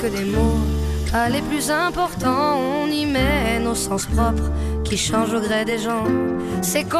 [0.00, 0.58] que des mots.
[1.12, 4.50] À les plus importants, on y met nos sens propres
[4.84, 6.04] qui changent au gré des gens.
[6.62, 6.98] C'est con,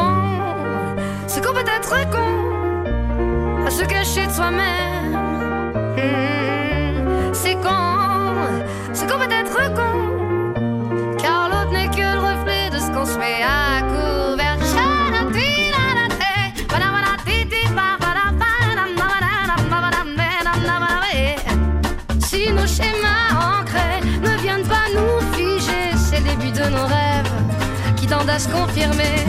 [1.27, 4.96] c'est con peut-être con à se cacher de soi-même
[28.45, 29.25] confirmer.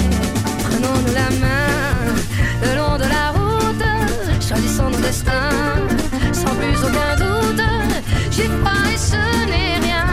[0.65, 2.13] Prenons-nous la main
[2.61, 5.77] le long de la route, choisissons nos destins
[6.33, 7.61] sans plus aucun doute.
[8.31, 9.15] J'y crois et ce
[9.49, 10.06] n'est rien.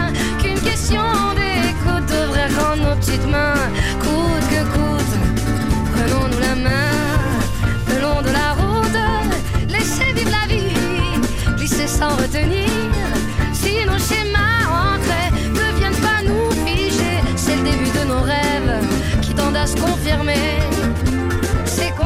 [21.65, 22.05] c'est con,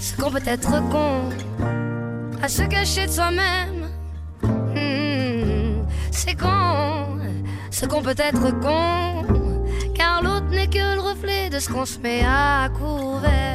[0.00, 1.30] ce qu'on peut être con,
[2.42, 3.88] à se cacher de soi-même.
[6.10, 7.18] C'est con,
[7.70, 9.24] ce qu'on peut être con,
[9.94, 13.54] car l'autre n'est que le reflet de ce qu'on se met à couvert.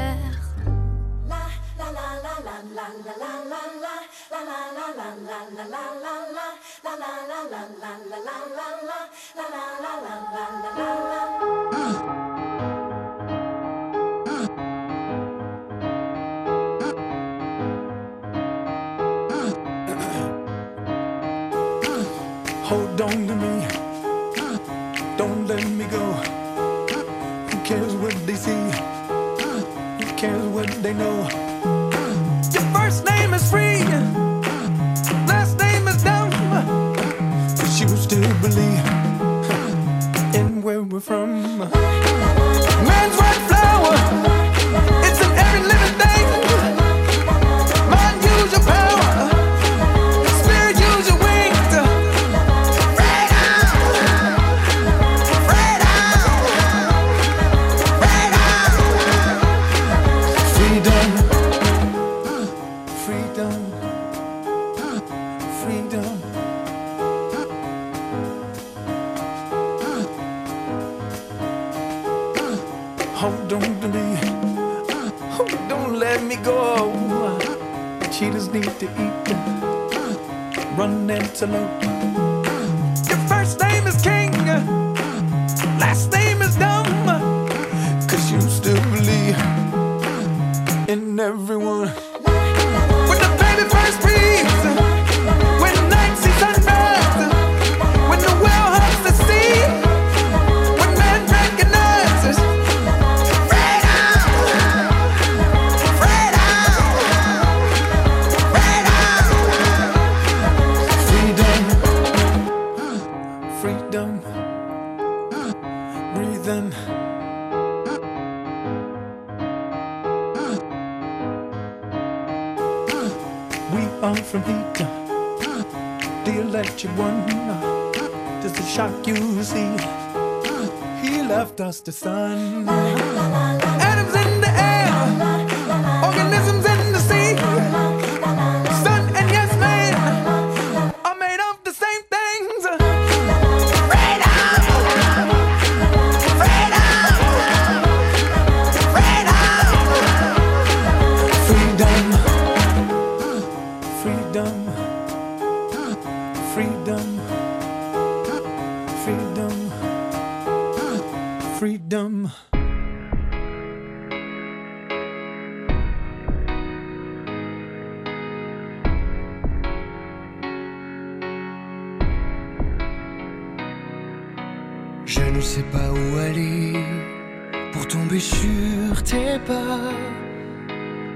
[22.69, 23.68] Hold on to me.
[25.18, 26.13] Don't let me go.
[27.50, 28.69] Who cares what they see?
[30.00, 31.27] Who cares what they know?
[32.54, 33.83] Your first name is free.
[35.25, 36.30] Last name is dumb.
[37.57, 38.86] But you still believe
[40.36, 42.08] in where we're from.
[73.21, 74.19] Oh, don't believe.
[75.38, 76.89] Oh, don't let me go.
[77.12, 79.33] Uh, cheetahs need to eat.
[79.94, 81.99] Uh, run antelope.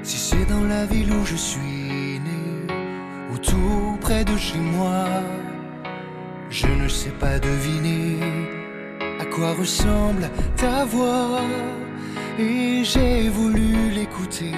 [0.04, 2.74] Si c'est dans la ville où je suis né,
[3.32, 5.06] ou tout près de chez moi,
[6.50, 8.20] je ne sais pas deviner
[9.22, 11.40] à quoi ressemble ta voix.
[12.38, 14.52] Et j'ai voulu l'écouter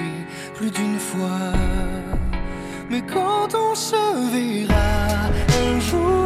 [0.54, 1.52] plus d'une fois.
[2.90, 5.30] Mais quand on se verra
[5.64, 6.25] un jour,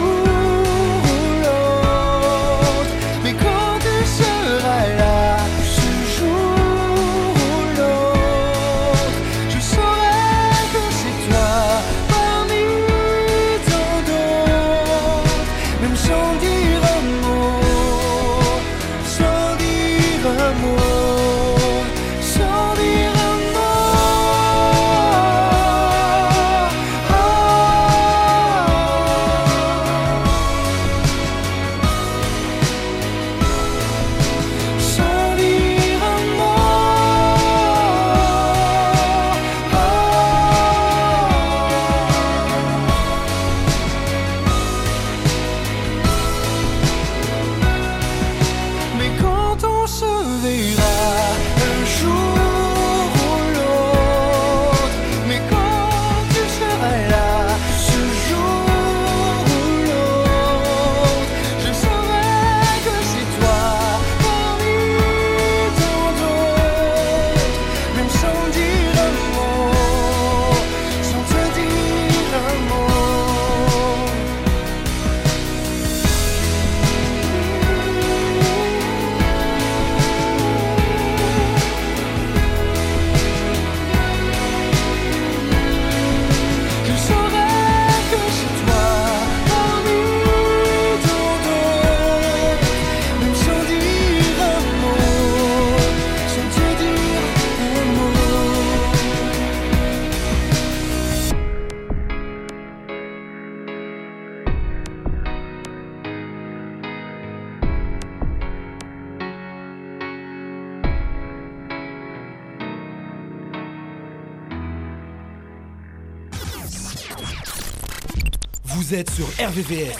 [119.21, 119.97] sur RVVS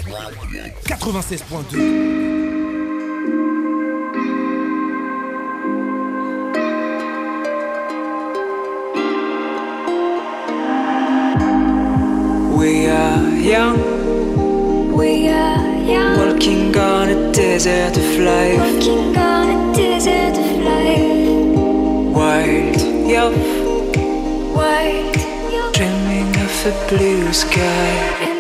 [0.88, 1.78] 96.2.
[12.58, 13.78] We are young.
[14.96, 16.18] We are young.
[16.18, 18.58] Walking on a desert of life.
[18.58, 21.28] Walking on a desert of life.
[22.16, 23.36] Wild, young.
[24.56, 25.16] Wild,
[25.54, 25.72] young.
[25.74, 28.31] Dreaming of a blue sky.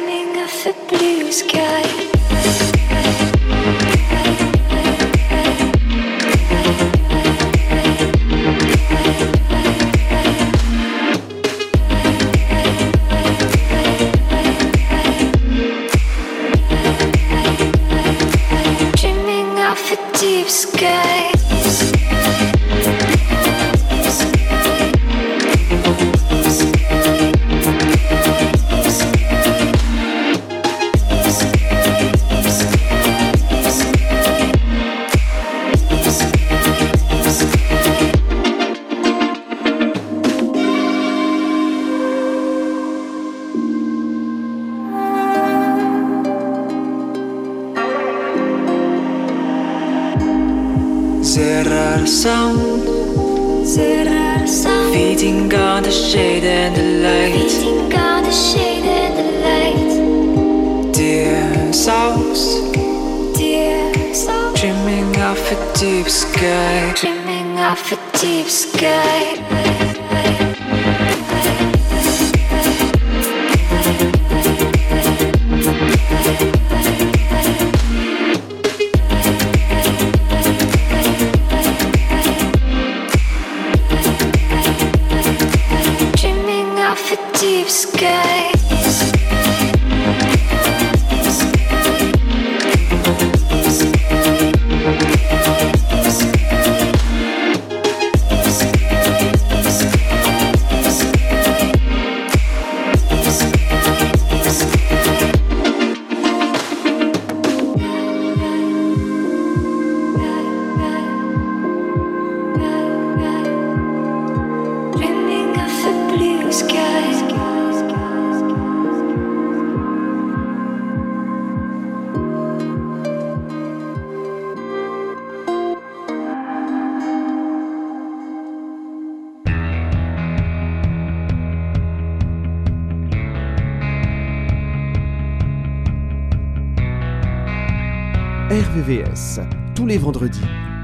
[1.32, 2.01] Sky.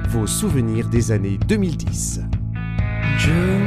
[0.09, 2.21] Vos souvenirs des années 2010.
[3.19, 3.66] Junebug,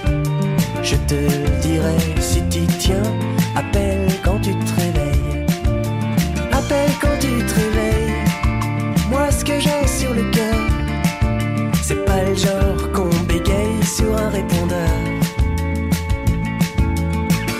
[0.83, 1.15] Je te
[1.61, 3.03] dirai si tu tiens,
[3.55, 5.45] appelle quand tu te réveilles.
[6.51, 8.13] Appelle quand tu te réveilles.
[9.09, 10.59] Moi, ce que j'ai sur le cœur,
[11.83, 14.89] c'est pas le genre qu'on bégaye sur un répondeur.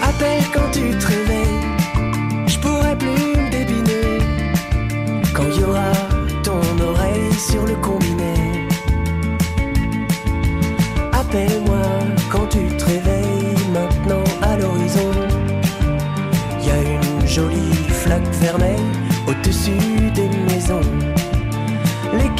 [0.01, 1.30] Appelle quand tu te réveilles.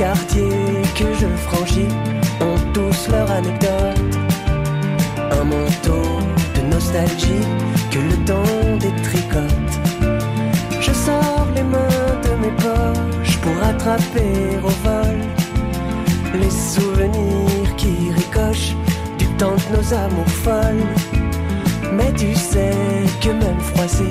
[0.02, 1.94] Quartiers que je franchis
[2.48, 4.02] ont tous leur anecdote.
[5.40, 6.06] Un manteau
[6.56, 7.48] de nostalgie
[7.92, 9.74] que le temps détricote.
[10.86, 14.34] Je sors les mains de mes poches pour attraper
[14.64, 15.20] au vol
[16.42, 18.76] les souvenirs qui ricochent
[19.20, 20.88] du temps de nos amours folles.
[21.94, 24.10] Mais tu sais que même froissé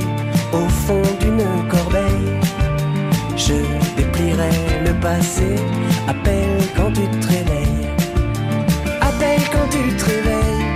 [0.52, 1.89] au fond d'une corbeille,
[5.02, 7.88] Appelle quand tu te réveilles.
[9.00, 10.74] Appelle quand tu te réveilles.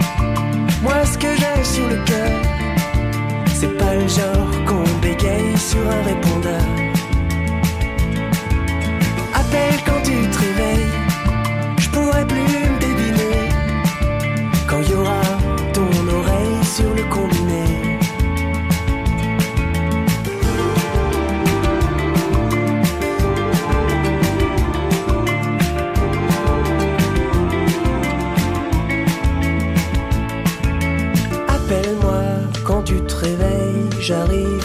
[0.83, 2.31] Moi, ce que j'ai sur le cœur,
[3.55, 4.54] c'est pas le genre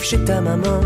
[0.09, 0.81] chez ta maman.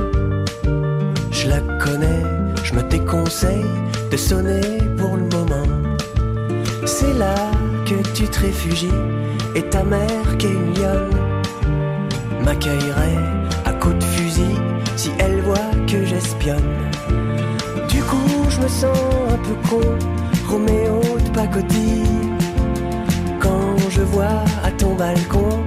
[1.31, 2.23] Je la connais,
[2.61, 3.71] je me déconseille
[4.11, 5.67] de sonner pour le moment.
[6.85, 7.35] C'est là
[7.85, 8.99] que tu te réfugies
[9.55, 11.15] et ta mère qui est une lionne
[12.43, 13.23] m'accueillerait
[13.63, 14.55] à coups de fusil
[14.97, 16.71] si elle voit que j'espionne.
[17.87, 18.97] Du coup, je me sens
[19.29, 19.87] un peu con,
[20.49, 22.27] Roméo de pacotille.
[23.39, 25.63] Quand je vois à ton balcon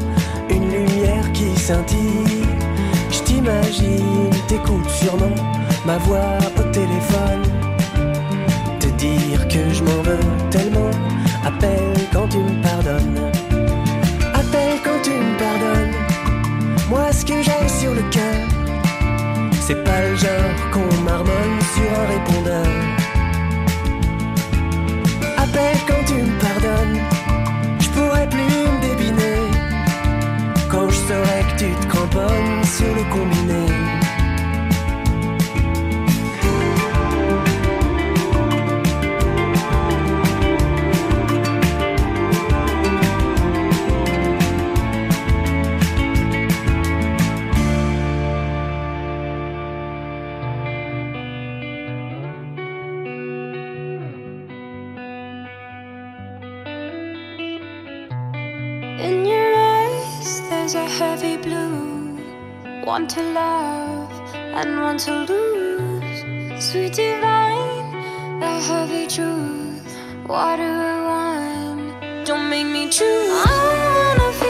[0.50, 2.55] une lumière qui scintille,
[3.36, 5.34] je t'imagine, t'écoutes sûrement
[5.84, 7.42] ma voix au téléphone.
[8.80, 10.90] Te dire que je m'en veux tellement,
[11.44, 13.20] appelle quand tu me pardonnes.
[14.34, 15.94] Appelle quand tu me pardonnes.
[16.88, 18.40] Moi, ce que j'ai sur le cœur,
[19.60, 22.66] c'est pas le genre qu'on marmonne sur un répondeur.
[25.36, 27.00] Appelle quand tu me pardonnes,
[27.80, 29.40] je pourrais plus me débiner.
[30.70, 34.05] Quand je que tu te cramponnes sur le combiné.
[62.86, 66.64] One to love and one to lose.
[66.64, 69.82] Sweet divine, the heavy truth.
[70.28, 73.02] Water or wine, don't make me choose.
[73.02, 74.45] I wanna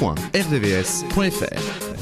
[0.00, 1.95] www.rdvs.fr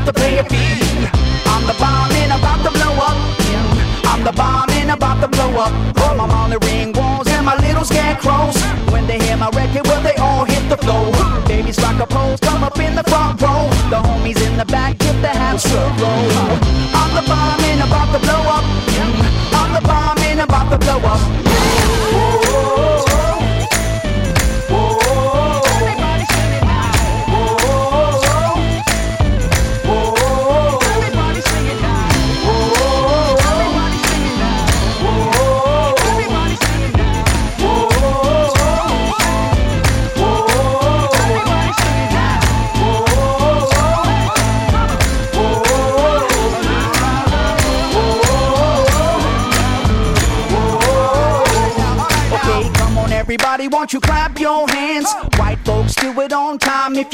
[0.00, 0.80] about to pay a fee.
[1.46, 3.16] I'm the bomb and about to blow up.
[4.04, 5.72] I'm the bomb and about to blow up.
[5.96, 8.56] From my on the ring walls and my little scarecrows.
[8.92, 11.12] When they hear my record, well, they all hit the floor.
[11.46, 13.68] Babies rock a pose, come up in the front row.
[13.90, 16.08] The homies in the back get the house roll.
[17.00, 18.64] I'm the bomb and about to blow up.
[19.52, 21.49] I'm the bomb and about to blow up.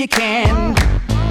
[0.06, 0.76] You can.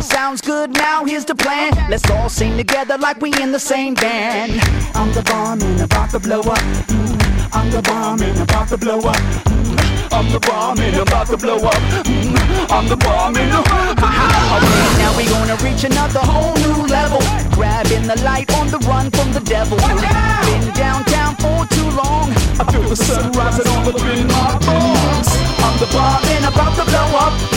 [0.02, 1.72] Sounds good, now here's the plan.
[1.90, 4.52] Let's all sing together like we in the same band.
[4.94, 6.60] I'm the bomb and about to blow up.
[6.92, 9.16] Mm, I'm the bomb and about to blow up.
[9.48, 11.82] Mm, I'm the bomb and about to blow up.
[12.04, 12.36] Mm,
[12.70, 17.22] I'm the bomb and okay, now we gonna reach another whole new level.
[17.56, 19.78] Grabbing the light on the run from the devil.
[19.78, 22.28] Been downtown for too long.
[22.60, 25.30] I feel the sun rising all up in my bones.
[25.64, 27.55] I'm the bomb and about to blow up.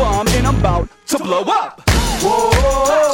[0.00, 1.82] Bomb and I'm about to blow up.
[2.22, 3.09] Whoa,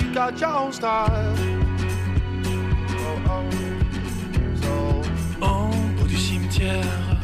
[0.00, 1.34] you got your own style.
[2.90, 3.42] Oh, oh.
[4.62, 7.20] So, Au bout du cimetière,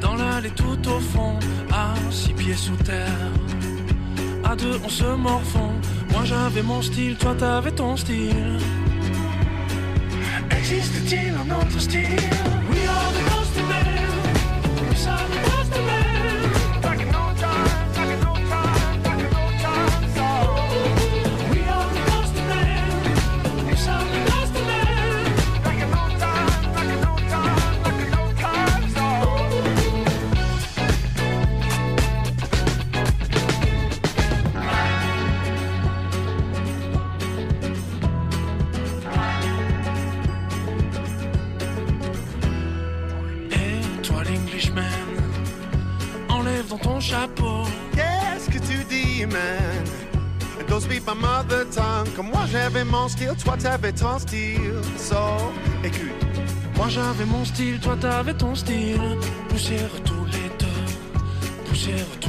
[0.00, 1.38] dans l'allée tout au fond,
[1.72, 3.32] à six pieds sous terre.
[4.44, 5.72] À deux, on se morfond.
[6.12, 8.58] Moi j'avais mon style, toi t'avais ton style.
[10.50, 12.57] Existe-t-il un autre style?
[51.08, 52.12] My mother tongue.
[52.14, 54.74] Comme moi j'avais mon style, toi t'avais ton style.
[54.98, 55.16] So,
[55.82, 56.12] écoute.
[56.76, 59.16] Moi j'avais mon style, toi t'avais ton style.
[59.48, 62.27] Poussière tous les deux, poussière tous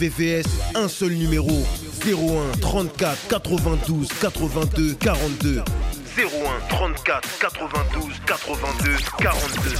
[0.00, 0.46] RVVS,
[0.76, 1.50] un seul numéro
[2.06, 5.62] 01 34 92 82 42.
[6.16, 6.24] 01
[6.70, 9.70] 34 92 82 42.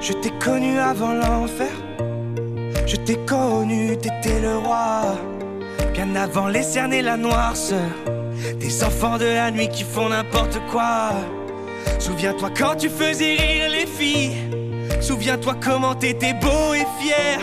[0.00, 1.72] Je t'ai connu avant l'enfer.
[2.86, 5.16] Je t'ai connu, t'étais le roi.
[5.92, 7.90] Bien avant les cernes et la noirceur.
[8.58, 11.10] Des enfants de la nuit qui font n'importe quoi.
[11.98, 14.36] Souviens-toi quand tu faisais rire les filles.
[15.00, 17.38] Souviens-toi comment t'étais beau et fier.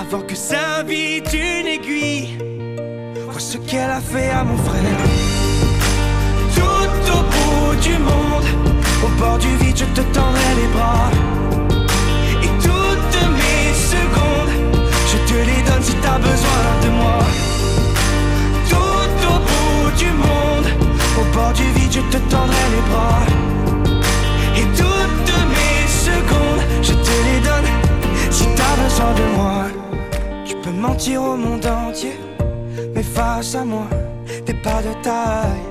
[0.00, 2.38] Avant que s'invite une aiguille.
[3.30, 4.82] Vois ce qu'elle a fait à mon frère.
[6.54, 8.44] Tout au bout du monde,
[9.04, 11.10] au bord du vide, je te tendrai les bras.
[12.42, 14.54] Et toutes mes secondes,
[15.06, 17.18] je te les donne si t'as besoin de moi.
[21.18, 23.22] Au bord du vide, je te tendrai les bras.
[24.56, 27.70] Et toutes mes secondes, je te les donne
[28.30, 29.64] si t'as besoin de moi.
[30.44, 32.18] Tu peux mentir au monde entier,
[32.94, 33.86] mais face à moi,
[34.46, 35.66] t'es pas de taille.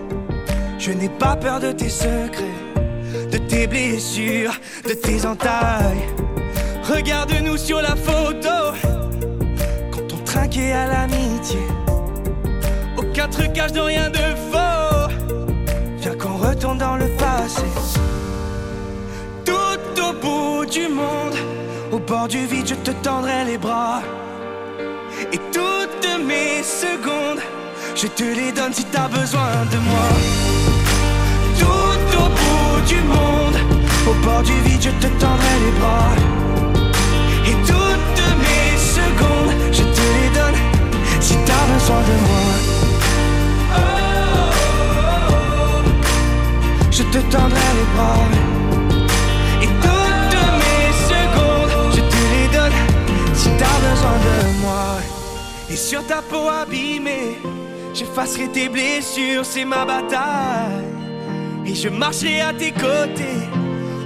[0.77, 2.57] Je n'ai pas peur de tes secrets,
[3.31, 4.53] de tes blessures,
[4.87, 6.07] de tes entailles.
[6.83, 8.75] Regarde-nous sur la photo,
[9.91, 11.59] quand on trinquait à l'amitié.
[13.21, 14.17] Aucun trucage de rien de
[14.51, 15.13] faux.
[15.99, 17.61] Viens qu'on retourne dans le passé.
[19.45, 21.35] Tout au bout du monde,
[21.91, 24.01] au bord du vide, je te tendrai les bras.
[25.31, 27.41] Et toutes mes secondes,
[27.95, 30.09] je te les donne si t'as besoin de moi.
[31.59, 33.57] Tout au bout du monde,
[34.09, 36.15] au bord du vide, je te tendrai les bras.
[37.45, 40.59] Et toutes mes secondes, je te les donne
[41.19, 42.80] si t'as besoin de moi.
[47.11, 48.25] Te tendrai les bras.
[49.61, 52.77] Et toutes mes secondes, je te les donne
[53.33, 54.85] si t'as besoin de moi.
[55.69, 57.37] Et sur ta peau abîmée,
[57.93, 60.85] j'effacerai tes blessures, c'est ma bataille.
[61.65, 63.41] Et je marcherai à tes côtés,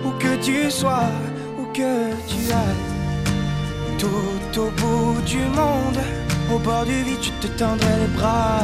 [0.05, 1.11] où que tu sois,
[1.59, 2.85] où que tu ailles.
[3.99, 5.99] Tout au bout du monde,
[6.53, 8.61] au bord du vide, tu te tendrais les bras.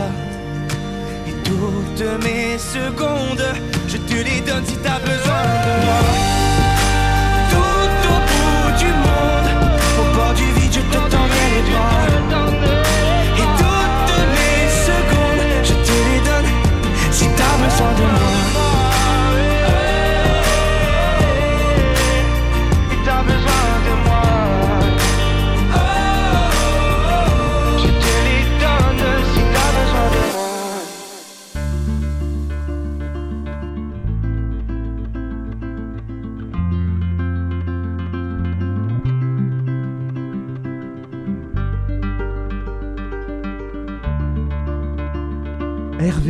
[1.27, 3.45] Et toutes mes secondes,
[3.91, 5.99] je te les donne si t'as besoin de moi.
[7.49, 9.49] Tout au bout du monde,
[9.99, 12.07] au bord du vide, je te tendrai les bras.
[13.41, 16.51] Et toutes mes secondes, je te les donne
[17.11, 18.30] si t'as besoin de moi.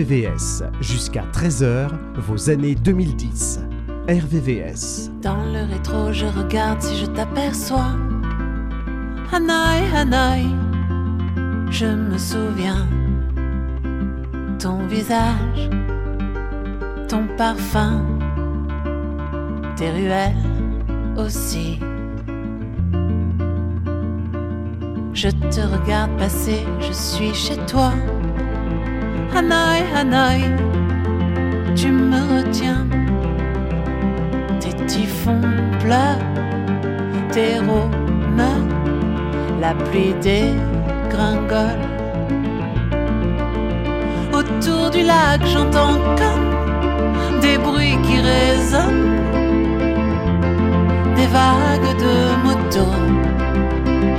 [0.02, 3.60] RVVS, jusqu'à 13h, vos années 2010.
[4.10, 5.12] RVVS.
[5.22, 7.92] Dans le rétro, je regarde si je t'aperçois.
[9.32, 10.48] Hanaï, Hanaï,
[11.70, 12.88] je me souviens.
[14.58, 15.70] Ton visage,
[17.08, 18.04] ton parfum,
[19.76, 20.36] tes ruelles
[21.16, 21.80] aussi.
[25.14, 27.94] Je te regarde passer, je suis chez toi.
[29.34, 30.42] Hanaï, Hanaï,
[31.76, 32.86] tu me retiens.
[34.60, 35.42] Tes typhons
[35.80, 36.20] pleurent,
[37.32, 37.92] tes rômes,
[39.62, 41.82] la pluie dégringole.
[44.34, 49.16] Autour du lac, j'entends comme des bruits qui résonnent,
[51.16, 52.16] des vagues de
[52.46, 52.98] motos.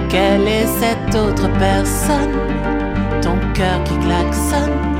[0.08, 2.34] Quelle est cette autre personne?
[3.20, 4.91] Ton cœur qui klaxonne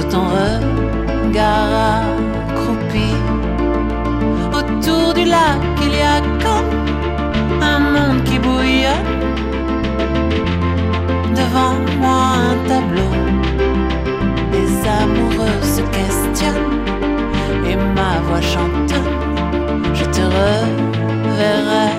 [0.00, 1.72] sous ton regard
[2.48, 3.12] accroupi.
[4.52, 9.10] Autour du lac, il y a comme un monde qui bouillonne.
[11.34, 12.20] Devant moi,
[12.50, 13.12] un tableau.
[14.52, 14.70] Les
[15.00, 16.80] amoureux se questionnent
[17.68, 19.16] et ma voix chantonne.
[19.94, 21.90] Je te reverrai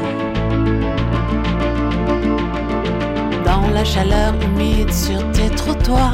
[3.45, 6.13] dans la chaleur humide sur tes trottoirs.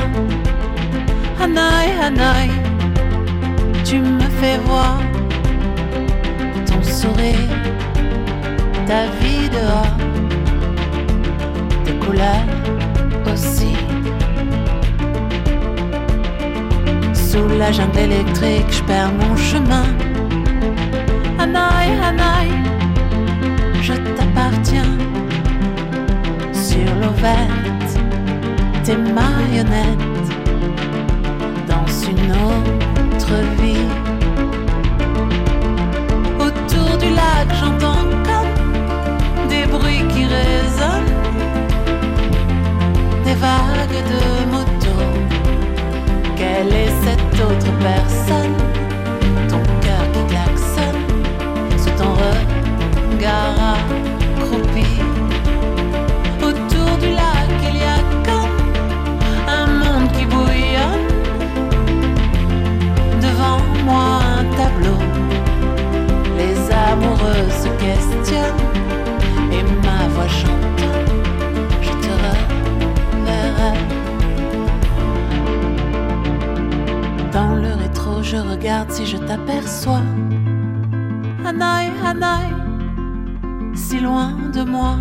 [1.40, 2.50] Hanaï, Hanaï,
[3.86, 5.00] tu me fais voir
[6.66, 7.50] ton sourire,
[8.88, 9.98] ta vie dehors,
[11.86, 12.48] tes couleurs
[13.32, 13.76] aussi.
[17.14, 19.86] Sous la jungle électrique, je perds mon chemin.
[21.38, 22.50] Hanaï, Hanaï,
[23.82, 24.98] je t'appartiens.
[26.52, 27.92] Sur l'eau verte,
[28.84, 30.16] tes marionnettes
[32.32, 33.88] autre vie.
[36.39, 41.13] Autour du lac, j'entends comme des bruits qui résonnent,
[43.25, 44.95] des vagues de moto.
[46.36, 48.55] Quelle est cette autre personne?
[49.49, 51.03] Ton cœur qui klaxonne
[51.78, 53.78] sous ton regard
[54.38, 55.16] accroupi.
[78.89, 80.03] Si je t'aperçois.
[81.45, 82.51] Hanaï, Hanaï,
[83.74, 84.95] si loin de moi.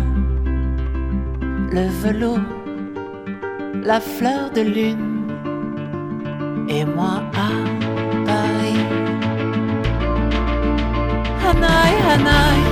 [1.71, 2.39] Le velours,
[3.83, 5.07] la fleur de lune,
[6.69, 7.53] et moi à
[8.25, 8.79] Paris.
[11.45, 12.66] Hanaï, Hanaï.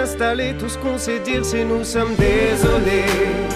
[0.00, 3.49] Installées, tout ce qu'on sait dire, c'est nous sommes désolés.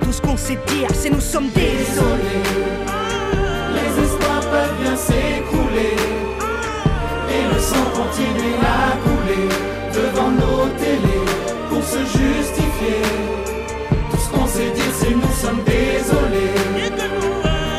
[0.00, 2.42] tout ce qu'on sait dire, c'est nous sommes désolés.
[3.74, 5.96] Les espoirs peuvent bien s'écrouler,
[7.28, 9.48] et le sang continue à couler
[9.92, 11.26] devant nos télés
[11.68, 13.02] pour se justifier.
[14.10, 16.54] Tout ce qu'on sait dire, c'est nous sommes désolés.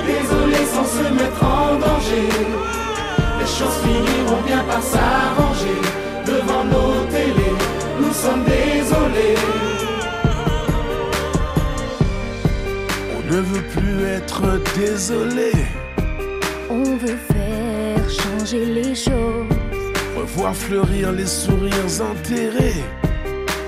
[0.05, 2.29] Désolés sans se mettre en danger,
[3.39, 5.84] les choses finiront bien par s'arranger.
[13.35, 14.43] On ne veut plus être
[14.77, 15.51] désolé.
[16.69, 19.83] On veut faire changer les choses.
[20.15, 22.81] Revoir fleurir les sourires enterrés.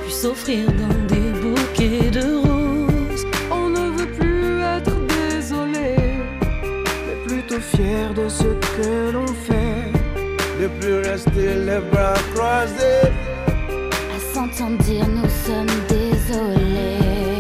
[0.05, 3.26] Puis s'offrir dans des bouquets de roses.
[3.51, 5.97] On ne veut plus être désolé.
[7.05, 9.91] Mais plutôt fier de ce que l'on fait.
[10.61, 13.11] De plus rester les bras croisés.
[14.15, 17.36] À s'entendre dire nous sommes désolés.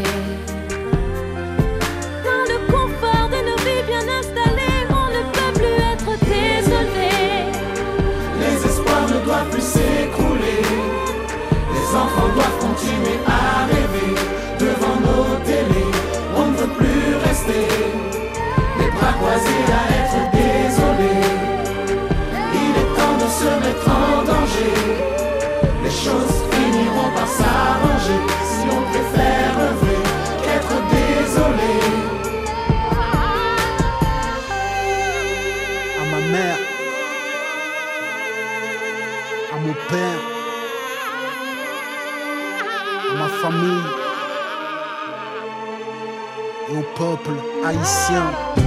[11.95, 13.86] enfants doivent continuer à rêver.
[46.97, 48.66] peuple haïtien.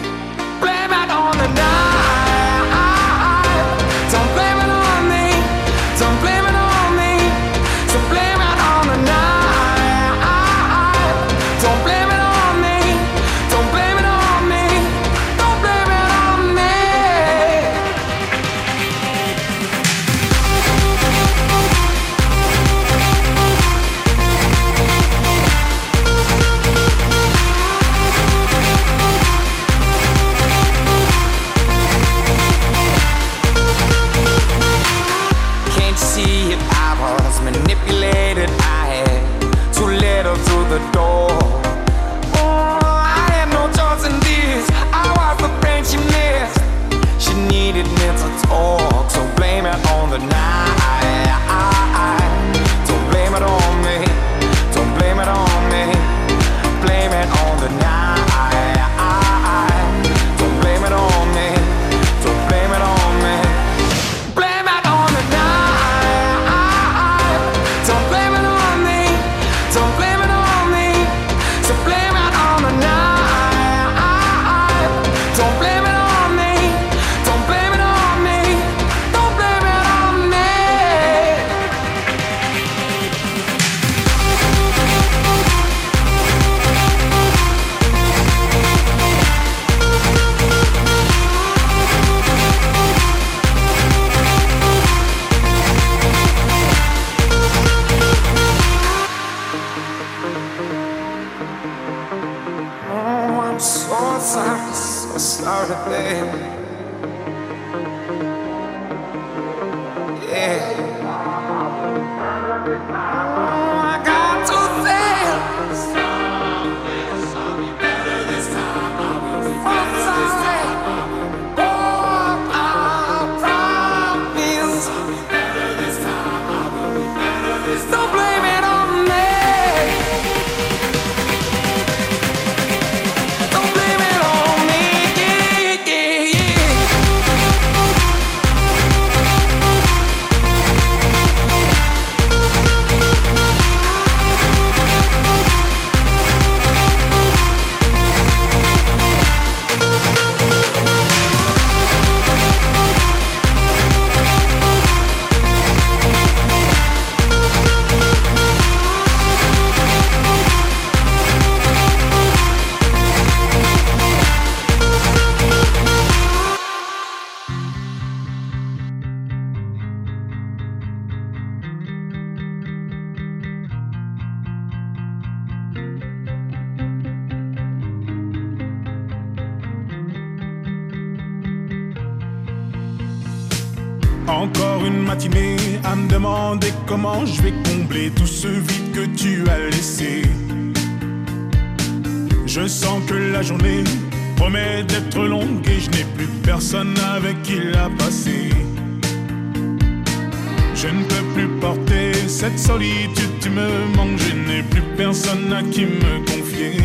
[200.81, 205.61] Je ne peux plus porter cette solitude, tu me manques, je n'ai plus personne à
[205.61, 206.81] qui me confier.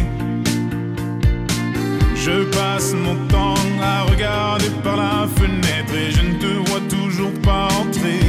[2.15, 7.33] Je passe mon temps à regarder par la fenêtre et je ne te vois toujours
[7.41, 8.21] pas entrer.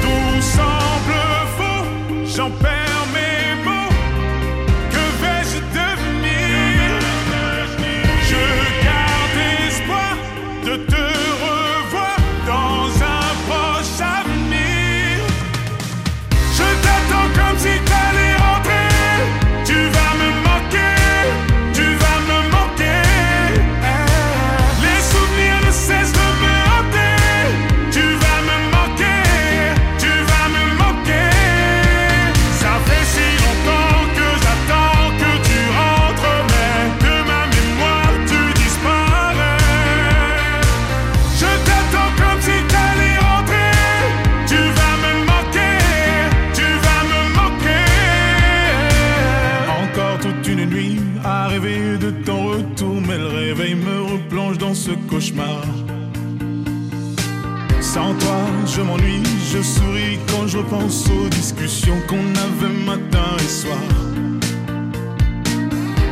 [0.00, 1.20] Tout semble
[1.58, 2.83] faux, j'en perds.
[58.76, 59.22] je m'ennuie,
[59.52, 63.78] je souris quand je repense aux discussions qu'on avait matin et soir.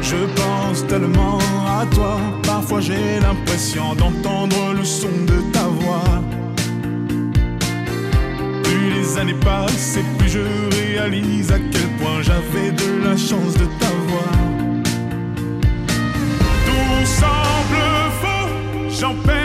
[0.01, 6.23] Je pense tellement à toi, parfois j'ai l'impression d'entendre le son de ta voix.
[8.63, 10.45] Plus les années passent et plus je
[10.77, 14.33] réalise à quel point j'avais de la chance de t'avoir.
[16.67, 17.83] Tout semble
[18.21, 19.42] faux, j'en perds.